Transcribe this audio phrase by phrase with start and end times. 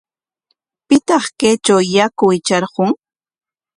[0.87, 2.89] ¿Pitaq kaytraw yaku hitrarqun?